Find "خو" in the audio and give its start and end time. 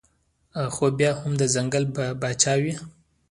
0.73-0.85